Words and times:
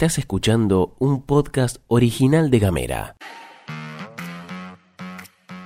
Estás 0.00 0.16
escuchando 0.16 0.94
un 0.98 1.20
podcast 1.20 1.76
original 1.86 2.50
de 2.50 2.58
Gamera. 2.58 3.16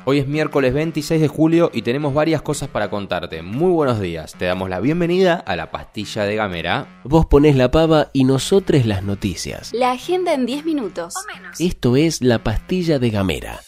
Hoy 0.06 0.18
es 0.18 0.26
miércoles 0.26 0.74
26 0.74 1.20
de 1.20 1.28
julio 1.28 1.70
y 1.72 1.82
tenemos 1.82 2.12
varias 2.12 2.42
cosas 2.42 2.68
para 2.68 2.90
contarte. 2.90 3.42
Muy 3.42 3.70
buenos 3.70 4.00
días, 4.00 4.34
te 4.36 4.46
damos 4.46 4.68
la 4.68 4.80
bienvenida 4.80 5.36
a 5.36 5.54
la 5.54 5.70
pastilla 5.70 6.24
de 6.24 6.34
Gamera. 6.34 7.00
Vos 7.04 7.26
ponés 7.26 7.54
la 7.54 7.70
pava 7.70 8.10
y 8.12 8.24
nosotros 8.24 8.86
las 8.86 9.04
noticias. 9.04 9.72
La 9.72 9.92
agenda 9.92 10.34
en 10.34 10.46
10 10.46 10.64
minutos. 10.64 11.14
O 11.16 11.32
menos. 11.32 11.60
Esto 11.60 11.94
es 11.94 12.20
la 12.20 12.42
pastilla 12.42 12.98
de 12.98 13.10
Gamera. 13.10 13.60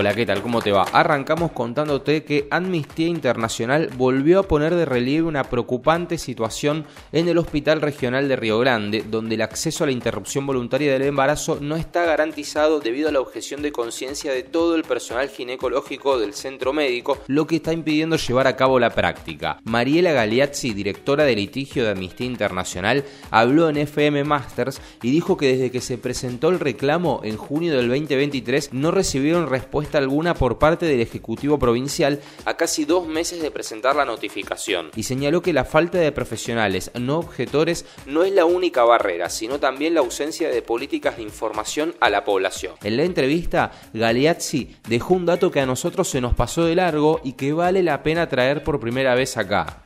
Hola, 0.00 0.14
¿qué 0.14 0.24
tal? 0.24 0.40
¿Cómo 0.40 0.62
te 0.62 0.72
va? 0.72 0.84
Arrancamos 0.84 1.52
contándote 1.52 2.24
que 2.24 2.48
Amnistía 2.50 3.06
Internacional 3.06 3.90
volvió 3.98 4.40
a 4.40 4.48
poner 4.48 4.74
de 4.74 4.86
relieve 4.86 5.28
una 5.28 5.44
preocupante 5.44 6.16
situación 6.16 6.86
en 7.12 7.28
el 7.28 7.36
Hospital 7.36 7.82
Regional 7.82 8.26
de 8.26 8.36
Río 8.36 8.58
Grande, 8.58 9.04
donde 9.06 9.34
el 9.34 9.42
acceso 9.42 9.84
a 9.84 9.88
la 9.88 9.92
interrupción 9.92 10.46
voluntaria 10.46 10.90
del 10.90 11.02
embarazo 11.02 11.58
no 11.60 11.76
está 11.76 12.06
garantizado 12.06 12.80
debido 12.80 13.10
a 13.10 13.12
la 13.12 13.20
objeción 13.20 13.60
de 13.60 13.72
conciencia 13.72 14.32
de 14.32 14.42
todo 14.42 14.74
el 14.74 14.84
personal 14.84 15.28
ginecológico 15.28 16.18
del 16.18 16.32
centro 16.32 16.72
médico, 16.72 17.18
lo 17.26 17.46
que 17.46 17.56
está 17.56 17.74
impidiendo 17.74 18.16
llevar 18.16 18.46
a 18.46 18.56
cabo 18.56 18.80
la 18.80 18.94
práctica. 18.94 19.58
Mariela 19.64 20.12
Galeazzi, 20.12 20.72
directora 20.72 21.24
de 21.24 21.36
litigio 21.36 21.84
de 21.84 21.90
Amnistía 21.90 22.26
Internacional, 22.26 23.04
habló 23.30 23.68
en 23.68 23.76
FM 23.76 24.24
Masters 24.24 24.80
y 25.02 25.10
dijo 25.10 25.36
que 25.36 25.48
desde 25.48 25.70
que 25.70 25.82
se 25.82 25.98
presentó 25.98 26.48
el 26.48 26.58
reclamo 26.58 27.20
en 27.22 27.36
junio 27.36 27.76
del 27.76 27.88
2023 27.88 28.72
no 28.72 28.92
recibieron 28.92 29.50
respuesta 29.50 29.89
alguna 29.98 30.34
por 30.34 30.58
parte 30.58 30.86
del 30.86 31.00
Ejecutivo 31.00 31.58
Provincial 31.58 32.20
a 32.44 32.56
casi 32.56 32.84
dos 32.84 33.06
meses 33.06 33.42
de 33.42 33.50
presentar 33.50 33.96
la 33.96 34.04
notificación 34.04 34.90
y 34.96 35.02
señaló 35.02 35.42
que 35.42 35.52
la 35.52 35.64
falta 35.64 35.98
de 35.98 36.12
profesionales 36.12 36.90
no 36.98 37.18
objetores 37.18 37.84
no 38.06 38.24
es 38.24 38.32
la 38.32 38.44
única 38.44 38.84
barrera, 38.84 39.28
sino 39.30 39.58
también 39.58 39.94
la 39.94 40.00
ausencia 40.00 40.48
de 40.48 40.62
políticas 40.62 41.16
de 41.16 41.22
información 41.22 41.94
a 42.00 42.10
la 42.10 42.24
población. 42.24 42.74
En 42.82 42.96
la 42.96 43.04
entrevista, 43.04 43.72
Galeazzi 43.92 44.76
dejó 44.88 45.14
un 45.14 45.26
dato 45.26 45.50
que 45.50 45.60
a 45.60 45.66
nosotros 45.66 46.08
se 46.08 46.20
nos 46.20 46.34
pasó 46.34 46.64
de 46.64 46.74
largo 46.74 47.20
y 47.24 47.32
que 47.32 47.52
vale 47.52 47.82
la 47.82 48.02
pena 48.02 48.28
traer 48.28 48.62
por 48.62 48.80
primera 48.80 49.14
vez 49.14 49.36
acá. 49.36 49.84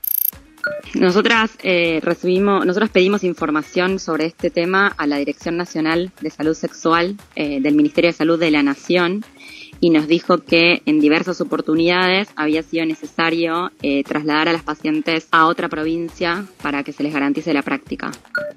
Nosotras 0.95 1.51
eh, 1.63 2.01
recibimos, 2.03 2.65
nosotros 2.65 2.91
pedimos 2.91 3.25
información 3.25 3.99
sobre 3.99 4.27
este 4.27 4.51
tema 4.51 4.95
a 4.97 5.07
la 5.07 5.17
Dirección 5.17 5.57
Nacional 5.57 6.13
de 6.21 6.31
Salud 6.31 6.55
Sexual 6.55 7.17
eh, 7.35 7.61
del 7.61 7.75
Ministerio 7.75 8.11
de 8.11 8.17
Salud 8.17 8.39
de 8.39 8.51
la 8.51 8.63
Nación 8.63 9.25
y 9.85 9.91
nos 9.91 10.09
dijo 10.09 10.39
que 10.39 10.81
en 10.87 10.99
diversas 10.99 11.43
oportunidades 11.43 12.29
había 12.37 12.63
sido 12.63 12.87
necesario 12.87 13.71
eh, 13.83 14.03
trasladar 14.03 14.49
a 14.49 14.55
las 14.55 14.63
pacientes 14.63 15.29
a 15.31 15.47
otra 15.47 15.69
provincia 15.69 16.47
para 16.63 16.83
que 16.83 16.95
se 16.95 17.03
les 17.03 17.13
garantice 17.13 17.53
la 17.53 17.61
práctica. 17.61 18.11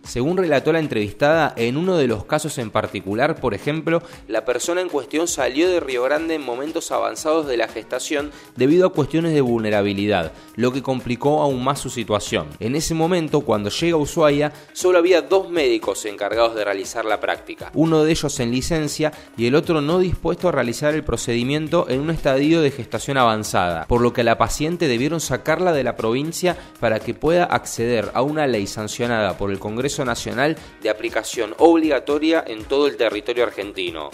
Según 0.04 0.38
relató 0.38 0.72
la 0.72 0.80
entrevistada, 0.80 1.54
en 1.58 1.76
uno 1.76 1.98
de 1.98 2.08
los 2.08 2.24
casos 2.24 2.58
en 2.60 2.72
particular, 2.72 3.42
por 3.42 3.54
ejemplo, 3.54 4.02
la 4.30 4.46
persona 4.46 4.80
en 4.80 4.88
cuestión 4.88 5.28
salió 5.28 5.70
de 5.70 5.82
Río 5.82 6.04
Grande 6.04 6.36
en 6.36 6.46
momentos 6.46 6.94
avanzados 6.94 7.46
de 7.46 7.58
la 7.58 7.68
gestación 7.68 8.32
debido 8.56 8.88
a 8.88 8.94
cuestiones 8.94 9.34
de 9.34 9.42
vulnerabilidad, 9.42 10.32
lo 10.56 10.72
que 10.72 10.82
complicó 10.82 11.42
aún 11.42 11.62
más 11.62 11.82
su 11.82 11.90
situación. 11.90 12.48
En 12.62 12.74
ese 12.74 12.94
momento, 12.94 13.42
cuando 13.42 13.70
llega 13.70 13.96
a 13.96 14.00
Ushuaia, 14.00 14.54
solo 14.72 14.98
había 14.98 15.22
dos 15.22 15.50
médicos 15.50 16.06
encargados 16.06 16.56
de 16.56 16.64
realizar 16.64 17.04
la 17.04 17.20
práctica, 17.20 17.70
uno 17.74 18.06
de 18.06 18.12
ellos 18.12 18.40
en 18.40 18.52
licencia 18.52 19.12
y 19.36 19.48
el 19.48 19.56
otro 19.56 19.82
no 19.82 20.00
dispuesto 20.00 20.48
a 20.48 20.54
realizar 20.54 20.96
el 20.96 21.04
procedimiento 21.18 21.90
en 21.90 22.02
un 22.02 22.12
estadio 22.12 22.62
de 22.62 22.70
gestación 22.70 23.18
avanzada, 23.18 23.88
por 23.88 24.02
lo 24.02 24.14
que 24.14 24.22
a 24.22 24.24
la 24.24 24.38
paciente 24.38 24.88
debieron 24.88 25.20
sacarla 25.20 25.74
de 25.74 25.84
la 25.84 25.96
provincia 25.96 26.56
para 26.80 27.00
que 27.00 27.16
pueda 27.16 27.46
acceder 27.46 28.12
a 28.14 28.22
una 28.22 28.46
ley 28.46 28.68
sancionada 28.68 29.36
por 29.36 29.50
el 29.50 29.58
Congreso 29.58 30.06
Nacional 30.06 30.58
de 30.84 30.92
aplicación 30.92 31.56
obligatoria 31.58 32.44
en 32.46 32.66
todo 32.66 32.86
el 32.86 32.98
territorio 32.98 33.46
argentino 33.46 34.12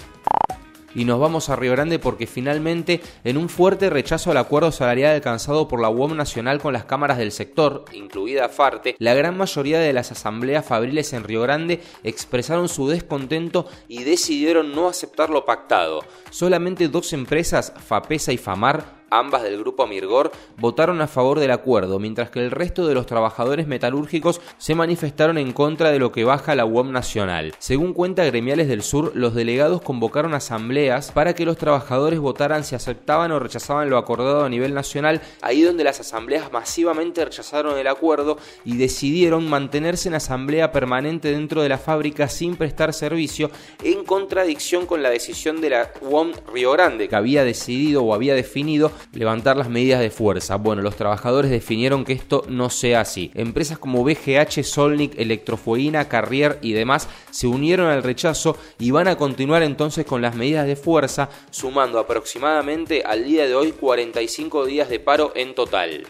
y 0.95 1.05
nos 1.05 1.19
vamos 1.19 1.49
a 1.49 1.55
Río 1.55 1.71
Grande 1.71 1.99
porque 1.99 2.27
finalmente, 2.27 3.01
en 3.23 3.37
un 3.37 3.49
fuerte 3.49 3.89
rechazo 3.89 4.31
al 4.31 4.37
acuerdo 4.37 4.71
salarial 4.71 5.15
alcanzado 5.15 5.67
por 5.67 5.81
la 5.81 5.89
UOM 5.89 6.15
Nacional 6.15 6.59
con 6.59 6.73
las 6.73 6.85
cámaras 6.85 7.17
del 7.17 7.31
sector, 7.31 7.85
incluida 7.93 8.49
FARTE, 8.49 8.95
la 8.99 9.13
gran 9.13 9.37
mayoría 9.37 9.79
de 9.79 9.93
las 9.93 10.11
asambleas 10.11 10.65
fabriles 10.65 11.13
en 11.13 11.23
Río 11.23 11.41
Grande 11.41 11.81
expresaron 12.03 12.69
su 12.69 12.87
descontento 12.87 13.67
y 13.87 14.03
decidieron 14.03 14.73
no 14.73 14.87
aceptar 14.87 15.29
lo 15.29 15.45
pactado. 15.45 16.01
Solamente 16.29 16.87
dos 16.87 17.13
empresas, 17.13 17.73
FAPESA 17.87 18.33
y 18.33 18.37
FAMAR, 18.37 19.02
ambas 19.19 19.43
del 19.43 19.59
grupo 19.59 19.87
Mirgor, 19.87 20.31
votaron 20.57 21.01
a 21.01 21.07
favor 21.07 21.39
del 21.39 21.51
acuerdo, 21.51 21.99
mientras 21.99 22.29
que 22.29 22.39
el 22.39 22.51
resto 22.51 22.87
de 22.87 22.95
los 22.95 23.05
trabajadores 23.05 23.67
metalúrgicos 23.67 24.41
se 24.57 24.75
manifestaron 24.75 25.37
en 25.37 25.53
contra 25.53 25.91
de 25.91 25.99
lo 25.99 26.11
que 26.11 26.23
baja 26.23 26.55
la 26.55 26.65
UOM 26.65 26.91
nacional. 26.91 27.53
Según 27.59 27.93
cuenta 27.93 28.25
Gremiales 28.25 28.67
del 28.67 28.83
Sur, 28.83 29.11
los 29.15 29.35
delegados 29.35 29.81
convocaron 29.81 30.33
asambleas 30.33 31.11
para 31.11 31.33
que 31.33 31.45
los 31.45 31.57
trabajadores 31.57 32.19
votaran 32.19 32.63
si 32.63 32.75
aceptaban 32.75 33.31
o 33.31 33.39
rechazaban 33.39 33.89
lo 33.89 33.97
acordado 33.97 34.43
a 34.43 34.49
nivel 34.49 34.73
nacional, 34.73 35.21
ahí 35.41 35.61
donde 35.61 35.83
las 35.83 35.99
asambleas 35.99 36.51
masivamente 36.51 37.23
rechazaron 37.23 37.77
el 37.77 37.87
acuerdo 37.87 38.37
y 38.65 38.77
decidieron 38.77 39.49
mantenerse 39.49 40.09
en 40.09 40.15
asamblea 40.15 40.71
permanente 40.71 41.31
dentro 41.31 41.61
de 41.61 41.69
la 41.69 41.77
fábrica 41.77 42.27
sin 42.27 42.55
prestar 42.55 42.93
servicio, 42.93 43.51
en 43.83 44.03
contradicción 44.03 44.85
con 44.85 45.03
la 45.03 45.09
decisión 45.09 45.61
de 45.61 45.69
la 45.69 45.91
UOM 46.01 46.31
Río 46.53 46.71
Grande, 46.71 47.07
que 47.07 47.15
había 47.15 47.43
decidido 47.43 48.03
o 48.03 48.13
había 48.13 48.35
definido 48.35 48.91
levantar 49.11 49.57
las 49.57 49.69
medidas 49.69 49.99
de 49.99 50.09
fuerza. 50.09 50.55
Bueno, 50.55 50.81
los 50.81 50.95
trabajadores 50.95 51.51
definieron 51.51 52.05
que 52.05 52.13
esto 52.13 52.43
no 52.47 52.69
sea 52.69 53.01
así. 53.01 53.31
Empresas 53.33 53.77
como 53.77 54.03
BGH, 54.03 54.63
Solnic, 54.63 55.17
Electrofueguina, 55.19 56.07
Carrier 56.07 56.59
y 56.61 56.73
demás 56.73 57.09
se 57.31 57.47
unieron 57.47 57.87
al 57.87 58.03
rechazo 58.03 58.57
y 58.79 58.91
van 58.91 59.07
a 59.07 59.17
continuar 59.17 59.63
entonces 59.63 60.05
con 60.05 60.21
las 60.21 60.35
medidas 60.35 60.67
de 60.67 60.75
fuerza, 60.75 61.29
sumando 61.51 61.99
aproximadamente 61.99 63.03
al 63.05 63.25
día 63.25 63.47
de 63.47 63.55
hoy 63.55 63.71
45 63.71 64.65
días 64.65 64.89
de 64.89 64.99
paro 64.99 65.31
en 65.35 65.55
total. 65.55 66.07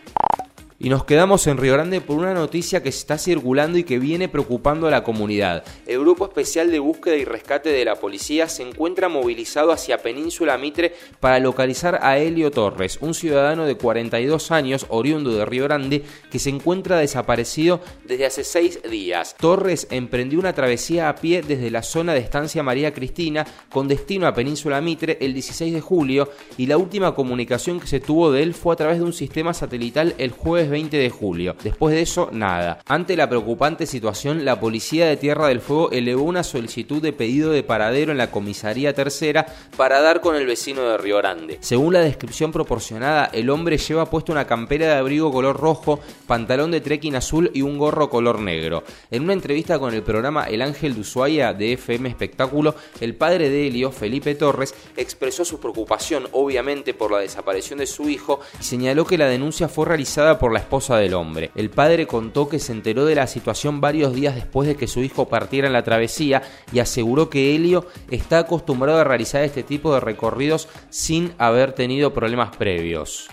Y 0.79 0.89
nos 0.89 1.05
quedamos 1.05 1.45
en 1.47 1.57
Río 1.57 1.73
Grande 1.73 2.01
por 2.01 2.17
una 2.17 2.33
noticia 2.33 2.81
que 2.81 2.91
se 2.91 2.99
está 2.99 3.17
circulando 3.17 3.77
y 3.77 3.83
que 3.83 3.99
viene 3.99 4.27
preocupando 4.27 4.87
a 4.87 4.91
la 4.91 5.03
comunidad. 5.03 5.63
El 5.85 5.99
Grupo 5.99 6.25
Especial 6.25 6.71
de 6.71 6.79
Búsqueda 6.79 7.15
y 7.15 7.25
Rescate 7.25 7.69
de 7.69 7.85
la 7.85 7.95
Policía 7.95 8.49
se 8.49 8.63
encuentra 8.63 9.09
movilizado 9.09 9.71
hacia 9.71 9.99
Península 9.99 10.57
Mitre 10.57 10.93
para 11.19 11.39
localizar 11.39 11.99
a 12.01 12.17
Helio 12.17 12.51
Torres, 12.51 12.97
un 13.01 13.13
ciudadano 13.13 13.65
de 13.65 13.75
42 13.75 14.51
años, 14.51 14.85
oriundo 14.89 15.31
de 15.31 15.45
Río 15.45 15.65
Grande, 15.65 16.03
que 16.31 16.39
se 16.39 16.49
encuentra 16.49 16.97
desaparecido 16.97 17.79
desde 18.05 18.25
hace 18.25 18.43
seis 18.43 18.79
días. 18.89 19.35
Torres 19.39 19.87
emprendió 19.91 20.39
una 20.39 20.53
travesía 20.53 21.09
a 21.09 21.15
pie 21.15 21.41
desde 21.41 21.71
la 21.71 21.83
zona 21.83 22.13
de 22.13 22.19
Estancia 22.19 22.63
María 22.63 22.93
Cristina 22.93 23.45
con 23.69 23.87
destino 23.87 24.27
a 24.27 24.33
Península 24.33 24.81
Mitre 24.81 25.17
el 25.21 25.33
16 25.33 25.73
de 25.73 25.81
julio 25.81 26.29
y 26.57 26.65
la 26.65 26.77
última 26.77 27.15
comunicación 27.15 27.79
que 27.79 27.87
se 27.87 27.99
tuvo 27.99 28.31
de 28.31 28.43
él 28.43 28.53
fue 28.53 28.73
a 28.73 28.77
través 28.77 28.97
de 28.97 29.03
un 29.03 29.13
sistema 29.13 29.53
satelital 29.53 30.15
el 30.17 30.31
jueves 30.31 30.62
20 30.69 30.97
de 30.97 31.09
julio. 31.09 31.55
Después 31.63 31.95
de 31.95 32.01
eso, 32.01 32.29
nada. 32.31 32.79
Ante 32.87 33.15
la 33.15 33.29
preocupante 33.29 33.85
situación, 33.85 34.45
la 34.45 34.59
policía 34.59 35.07
de 35.07 35.17
Tierra 35.17 35.47
del 35.47 35.61
Fuego 35.61 35.91
elevó 35.91 36.23
una 36.23 36.43
solicitud 36.43 37.01
de 37.01 37.13
pedido 37.13 37.51
de 37.51 37.63
paradero 37.63 38.11
en 38.11 38.17
la 38.17 38.31
comisaría 38.31 38.93
tercera 38.93 39.45
para 39.77 40.01
dar 40.01 40.21
con 40.21 40.35
el 40.35 40.45
vecino 40.45 40.83
de 40.83 40.97
Río 40.97 41.17
Grande. 41.17 41.57
Según 41.61 41.93
la 41.93 42.01
descripción 42.01 42.51
proporcionada, 42.51 43.29
el 43.33 43.49
hombre 43.49 43.77
lleva 43.77 44.09
puesto 44.09 44.31
una 44.31 44.47
campera 44.47 44.87
de 44.87 44.93
abrigo 44.93 45.31
color 45.31 45.59
rojo, 45.59 45.99
pantalón 46.27 46.71
de 46.71 46.81
trekking 46.81 47.15
azul 47.15 47.51
y 47.53 47.61
un 47.61 47.77
gorro 47.77 48.09
color 48.09 48.39
negro. 48.39 48.83
En 49.11 49.23
una 49.23 49.33
entrevista 49.33 49.79
con 49.79 49.93
el 49.93 50.03
programa 50.03 50.45
El 50.45 50.61
Ángel 50.61 50.95
de 50.95 51.01
Ushuaia 51.01 51.53
de 51.53 51.73
FM 51.73 52.09
Espectáculo, 52.09 52.75
el 53.01 53.15
padre 53.15 53.49
de 53.49 53.67
Helio, 53.67 53.91
Felipe 53.91 54.35
Torres, 54.35 54.73
expresó 54.97 55.45
su 55.45 55.59
preocupación 55.59 56.27
obviamente 56.31 56.93
por 56.93 57.11
la 57.11 57.19
desaparición 57.19 57.79
de 57.79 57.87
su 57.87 58.09
hijo 58.09 58.39
y 58.59 58.63
señaló 58.63 59.05
que 59.05 59.17
la 59.17 59.27
denuncia 59.27 59.67
fue 59.67 59.85
realizada 59.85 60.39
por 60.39 60.52
la 60.53 60.59
esposa 60.59 60.97
del 60.97 61.13
hombre. 61.13 61.51
El 61.55 61.69
padre 61.69 62.07
contó 62.07 62.47
que 62.47 62.59
se 62.59 62.71
enteró 62.71 63.05
de 63.05 63.15
la 63.15 63.27
situación 63.27 63.81
varios 63.81 64.13
días 64.13 64.35
después 64.35 64.67
de 64.67 64.75
que 64.75 64.87
su 64.87 65.01
hijo 65.01 65.27
partiera 65.27 65.67
en 65.67 65.73
la 65.73 65.83
travesía 65.83 66.41
y 66.71 66.79
aseguró 66.79 67.29
que 67.29 67.55
Helio 67.55 67.87
está 68.09 68.39
acostumbrado 68.39 68.99
a 68.99 69.03
realizar 69.03 69.43
este 69.43 69.63
tipo 69.63 69.93
de 69.93 69.99
recorridos 69.99 70.67
sin 70.89 71.33
haber 71.37 71.73
tenido 71.73 72.13
problemas 72.13 72.55
previos. 72.55 73.29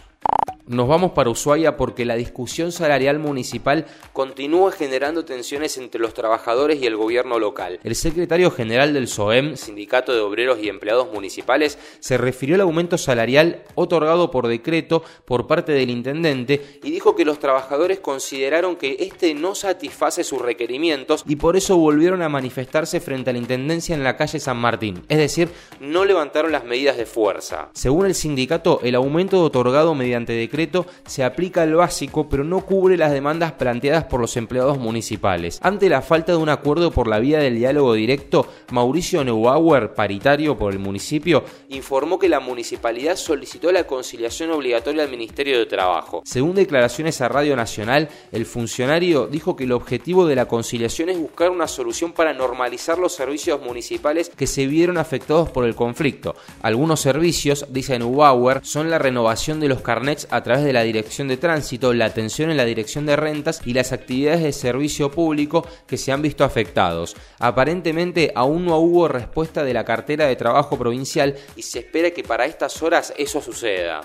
Nos 0.71 0.87
vamos 0.87 1.11
para 1.11 1.31
Ushuaia 1.31 1.77
porque 1.77 2.05
la 2.05 2.15
discusión 2.15 2.71
salarial 2.71 3.19
municipal 3.19 3.87
continúa 4.13 4.71
generando 4.71 5.25
tensiones 5.25 5.77
entre 5.79 6.01
los 6.01 6.15
trabajadores 6.15 6.81
y 6.81 6.87
el 6.87 6.95
gobierno 6.95 7.41
local. 7.41 7.81
El 7.83 7.97
secretario 7.97 8.53
general 8.53 8.95
del 8.95 9.09
SOEM, 9.09 9.57
Sindicato 9.57 10.15
de 10.15 10.21
Obreros 10.21 10.61
y 10.63 10.69
Empleados 10.69 11.13
Municipales, 11.13 11.77
se 11.99 12.19
refirió 12.19 12.55
al 12.55 12.61
aumento 12.61 12.99
salarial 12.99 13.65
otorgado 13.75 14.31
por 14.31 14.47
decreto 14.47 15.03
por 15.25 15.49
parte 15.49 15.73
del 15.73 15.91
intendente 15.91 16.79
y 16.85 16.93
dijo 16.93 17.17
que 17.17 17.25
los 17.25 17.41
trabajadores 17.41 17.99
consideraron 17.99 18.77
que 18.77 18.99
este 19.01 19.35
no 19.35 19.57
satisface 19.57 20.23
sus 20.23 20.41
requerimientos 20.41 21.25
y 21.27 21.35
por 21.35 21.57
eso 21.57 21.79
volvieron 21.79 22.23
a 22.23 22.29
manifestarse 22.29 23.01
frente 23.01 23.31
a 23.31 23.33
la 23.33 23.41
intendencia 23.41 23.97
en 23.97 24.05
la 24.05 24.17
calle 24.17 24.39
San 24.39 24.59
Martín, 24.59 25.03
es 25.09 25.19
decir, 25.19 25.49
no 25.81 26.05
levantaron 26.05 26.53
las 26.53 26.63
medidas 26.63 26.97
de 26.97 27.07
fuerza. 27.07 27.71
Según 27.75 28.07
el 28.07 28.15
sindicato, 28.15 28.79
el 28.85 28.95
aumento 28.95 29.43
otorgado 29.43 29.97
mediante 29.97 30.33
decreto 30.33 30.60
se 31.07 31.25
aplica 31.25 31.63
el 31.63 31.75
básico, 31.75 32.29
pero 32.29 32.45
no 32.45 32.61
cubre 32.67 32.97
las 32.97 33.13
demandas 33.13 33.53
planteadas 33.53 34.05
por 34.05 34.21
los 34.21 34.37
empleados 34.37 34.79
municipales. 34.79 35.59
Ante 35.63 35.89
la 35.89 36.03
falta 36.03 36.33
de 36.33 36.39
un 36.39 36.49
acuerdo 36.49 36.91
por 36.91 37.07
la 37.07 37.19
vía 37.19 37.39
del 37.39 37.57
diálogo 37.57 37.95
directo, 37.95 38.47
Mauricio 38.73 39.25
Neubauer, 39.25 39.95
paritario 39.95 40.57
por 40.57 40.73
el 40.73 40.79
municipio, 40.79 41.45
informó 41.69 42.19
que 42.19 42.29
la 42.29 42.41
municipalidad 42.41 43.17
solicitó 43.17 43.73
la 43.73 43.85
conciliación 43.85 44.51
obligatoria 44.51 45.03
al 45.03 45.11
Ministerio 45.11 45.59
de 45.59 45.67
Trabajo. 45.67 46.23
Según 46.25 46.55
declaraciones 46.55 47.21
a 47.21 47.29
Radio 47.29 47.57
Nacional, 47.57 48.09
el 48.33 48.47
funcionario 48.47 49.27
dijo 49.27 49.57
que 49.57 49.65
el 49.65 49.73
objetivo 49.73 50.27
de 50.27 50.37
la 50.37 50.47
conciliación 50.47 51.09
es 51.09 51.19
buscar 51.19 51.51
una 51.51 51.69
solución 51.69 52.13
para 52.13 52.35
normalizar 52.35 52.99
los 52.99 53.15
servicios 53.15 53.61
municipales 53.63 54.31
que 54.37 54.47
se 54.47 54.67
vieron 54.67 54.99
afectados 54.99 55.51
por 55.51 55.65
el 55.65 55.75
conflicto. 55.75 56.35
Algunos 56.63 57.01
servicios, 57.01 57.67
dice 57.71 57.99
Neubauer, 57.99 58.61
son 58.65 58.91
la 58.91 58.99
renovación 58.99 59.61
de 59.61 59.69
los 59.69 59.81
carnets 59.81 60.27
a 60.31 60.43
través 60.51 60.65
de 60.65 60.73
la 60.73 60.83
Dirección 60.83 61.29
de 61.29 61.37
Tránsito, 61.37 61.95
la 61.95 62.07
atención 62.07 62.51
en 62.51 62.57
la 62.57 62.65
Dirección 62.65 63.07
de 63.07 63.15
Rentas 63.15 63.61
y 63.65 63.73
las 63.73 63.93
actividades 63.93 64.43
de 64.43 64.53
servicio 64.53 65.09
público 65.09 65.65
que 65.87 65.97
se 65.97 66.11
han 66.11 66.23
visto 66.23 66.43
afectados. 66.43 67.15
Aparentemente 67.39 68.33
aún 68.35 68.65
no 68.65 68.79
hubo 68.79 69.07
respuesta 69.07 69.63
de 69.63 69.73
la 69.73 69.85
cartera 69.85 70.27
de 70.27 70.35
trabajo 70.35 70.77
provincial 70.77 71.37
y 71.55 71.63
se 71.63 71.79
espera 71.79 72.11
que 72.11 72.25
para 72.25 72.47
estas 72.47 72.83
horas 72.83 73.15
eso 73.17 73.41
suceda. 73.41 74.01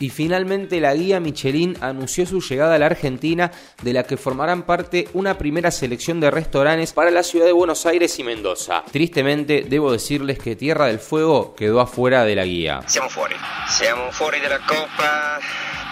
Y 0.00 0.10
finalmente 0.10 0.80
la 0.80 0.92
guía 0.96 1.20
Michelin 1.20 1.76
anunció 1.80 2.26
su 2.26 2.40
llegada 2.40 2.74
a 2.74 2.78
la 2.80 2.86
Argentina, 2.86 3.52
de 3.80 3.92
la 3.92 4.02
que 4.02 4.16
formarán 4.16 4.64
parte 4.64 5.06
una 5.12 5.38
primera 5.38 5.70
selección 5.70 6.18
de 6.18 6.32
restaurantes 6.32 6.92
para 6.92 7.12
la 7.12 7.22
ciudad 7.22 7.46
de 7.46 7.52
Buenos 7.52 7.86
Aires 7.86 8.18
y 8.18 8.24
Mendoza. 8.24 8.82
Tristemente, 8.90 9.64
debo 9.68 9.92
decirles 9.92 10.40
que 10.40 10.56
Tierra 10.56 10.86
del 10.86 10.98
Fuego 10.98 11.54
quedó 11.54 11.80
afuera 11.80 12.24
de 12.24 12.34
la 12.34 12.44
guía. 12.44 12.80
Siamo 12.88 13.08
fuori, 13.08 13.36
siamo 13.68 14.10
fuori 14.10 14.40
della 14.40 14.58
Coppa. 14.66 15.83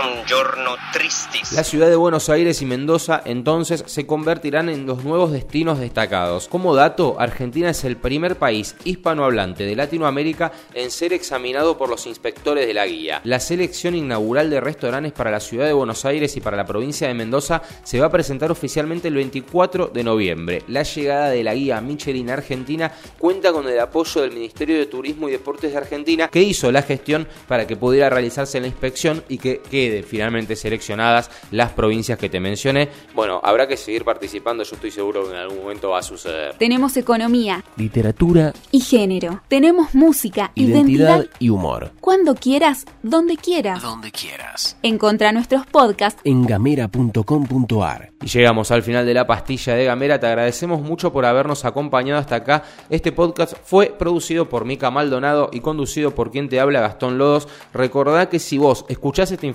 Un 0.00 0.24
giorno 0.24 0.76
tristis. 0.94 1.52
La 1.52 1.62
ciudad 1.62 1.90
de 1.90 1.96
Buenos 1.96 2.30
Aires 2.30 2.62
y 2.62 2.66
Mendoza 2.66 3.20
entonces 3.26 3.84
se 3.86 4.06
convertirán 4.06 4.70
en 4.70 4.86
los 4.86 5.04
nuevos 5.04 5.30
destinos 5.30 5.78
destacados. 5.78 6.48
Como 6.48 6.74
dato, 6.74 7.16
Argentina 7.18 7.68
es 7.68 7.84
el 7.84 7.98
primer 7.98 8.36
país 8.36 8.76
hispanohablante 8.84 9.64
de 9.64 9.76
Latinoamérica 9.76 10.52
en 10.72 10.90
ser 10.90 11.12
examinado 11.12 11.76
por 11.76 11.90
los 11.90 12.06
inspectores 12.06 12.66
de 12.66 12.72
la 12.72 12.86
guía. 12.86 13.20
La 13.24 13.40
selección 13.40 13.94
inaugural 13.94 14.48
de 14.48 14.60
restaurantes 14.60 15.12
para 15.12 15.30
la 15.30 15.40
ciudad 15.40 15.66
de 15.66 15.74
Buenos 15.74 16.06
Aires 16.06 16.34
y 16.34 16.40
para 16.40 16.56
la 16.56 16.64
provincia 16.64 17.06
de 17.06 17.14
Mendoza 17.14 17.60
se 17.82 18.00
va 18.00 18.06
a 18.06 18.10
presentar 18.10 18.50
oficialmente 18.50 19.08
el 19.08 19.14
24 19.14 19.88
de 19.88 20.02
noviembre. 20.02 20.62
La 20.68 20.82
llegada 20.82 21.28
de 21.28 21.44
la 21.44 21.54
guía 21.54 21.80
Michelin 21.82 22.30
Argentina 22.30 22.90
cuenta 23.18 23.52
con 23.52 23.68
el 23.68 23.78
apoyo 23.78 24.22
del 24.22 24.32
Ministerio 24.32 24.78
de 24.78 24.86
Turismo 24.86 25.28
y 25.28 25.32
Deportes 25.32 25.72
de 25.72 25.78
Argentina 25.78 26.28
que 26.28 26.40
hizo 26.40 26.72
la 26.72 26.80
gestión 26.80 27.28
para 27.46 27.66
que 27.66 27.76
pudiera 27.76 28.08
realizarse 28.08 28.60
la 28.60 28.66
inspección 28.66 29.22
y 29.28 29.36
que 29.36 29.60
quede 29.70 29.89
finalmente 30.06 30.56
seleccionadas 30.56 31.30
las 31.50 31.72
provincias 31.72 32.18
que 32.18 32.28
te 32.28 32.40
mencioné. 32.40 32.88
Bueno, 33.14 33.40
habrá 33.42 33.66
que 33.66 33.76
seguir 33.76 34.04
participando, 34.04 34.62
yo 34.64 34.74
estoy 34.74 34.90
seguro 34.90 35.24
que 35.24 35.30
en 35.30 35.36
algún 35.36 35.58
momento 35.58 35.90
va 35.90 35.98
a 35.98 36.02
suceder. 36.02 36.54
Tenemos 36.58 36.96
economía 36.96 37.64
Literatura, 37.76 38.52
y 38.70 38.80
género. 38.80 39.42
Tenemos 39.48 39.94
música, 39.94 40.52
identidad 40.54 41.18
identidad. 41.18 41.36
y 41.38 41.48
humor. 41.50 41.92
Cuando 42.00 42.34
quieras, 42.34 42.86
donde 43.02 43.36
quieras. 43.36 43.82
Donde 43.82 44.10
quieras. 44.10 44.76
Encontra 44.82 45.32
nuestros 45.32 45.66
podcasts 45.66 46.20
En 46.24 46.46
gamera.com.ar. 46.46 48.12
Y 48.22 48.26
llegamos 48.26 48.70
al 48.70 48.82
final 48.82 49.06
de 49.06 49.14
la 49.14 49.26
pastilla 49.26 49.74
de 49.74 49.84
Gamera. 49.86 50.20
Te 50.20 50.26
agradecemos 50.26 50.82
mucho 50.82 51.12
por 51.12 51.24
habernos 51.24 51.64
acompañado 51.64 52.20
hasta 52.20 52.36
acá. 52.36 52.64
Este 52.90 53.12
podcast 53.12 53.54
fue 53.64 53.86
producido 53.86 54.48
por 54.48 54.64
Mica 54.64 54.90
Maldonado 54.90 55.48
y 55.52 55.60
conducido 55.60 56.14
por 56.14 56.30
quien 56.30 56.48
te 56.48 56.60
habla 56.60 56.80
Gastón 56.80 57.18
Lodos. 57.18 57.48
Recordá 57.72 58.28
que 58.28 58.38
si 58.38 58.58
vos 58.58 58.84
escuchás 58.88 59.32
este 59.32 59.46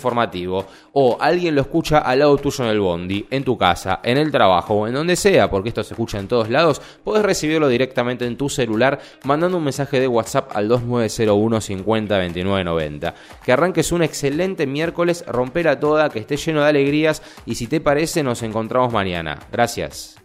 o 0.94 1.18
alguien 1.19 1.56
lo 1.56 1.62
escucha 1.62 2.00
al 2.00 2.19
lado 2.19 2.38
tuyo 2.38 2.63
en 2.63 2.69
el 2.72 2.80
bondi, 2.80 3.25
en 3.30 3.44
tu 3.44 3.57
casa, 3.57 4.00
en 4.04 4.18
el 4.18 4.31
trabajo 4.31 4.74
o 4.74 4.88
en 4.88 4.94
donde 4.94 5.16
sea, 5.16 5.50
porque 5.50 5.69
esto 5.69 5.83
se 5.83 5.94
escucha 5.94 6.19
en 6.19 6.27
todos 6.27 6.50
lados, 6.50 6.81
podés 7.04 7.24
recibirlo 7.24 7.68
directamente 7.68 8.25
en 8.25 8.38
tu 8.38 8.50
celular 8.50 9.00
mandando 9.24 9.57
un 9.57 9.63
mensaje 9.63 10.00
de 10.00 10.07
WhatsApp 10.07 10.56
al 10.56 10.68
2901 10.68 11.62
50 11.62 12.18
29 12.18 12.63
90. 12.63 13.13
Que 13.44 13.51
arranques 13.51 13.92
un 13.92 14.04
excelente 14.04 14.68
miércoles, 14.68 15.24
rompera 15.27 15.80
toda, 15.80 16.10
que 16.10 16.19
esté 16.19 16.38
lleno 16.38 16.62
de 16.62 16.69
alegrías 16.69 17.22
y 17.45 17.56
si 17.56 17.68
te 17.68 17.81
parece 17.81 18.24
nos 18.24 18.44
encontramos 18.44 18.92
mañana. 18.92 19.39
Gracias. 19.51 20.25